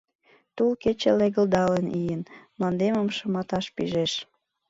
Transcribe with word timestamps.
Тул 0.55 0.71
кече 0.81 1.11
легылдалын 1.19 1.85
ийын 1.99 2.21
Мландемым 2.57 3.07
шыматаш 3.17 3.65
пижеш. 3.75 4.13